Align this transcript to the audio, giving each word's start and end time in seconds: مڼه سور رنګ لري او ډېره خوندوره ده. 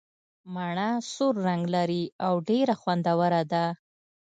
مڼه 0.53 0.89
سور 1.13 1.35
رنګ 1.47 1.63
لري 1.75 2.03
او 2.25 2.33
ډېره 2.49 2.73
خوندوره 2.81 3.41
ده. 3.51 3.65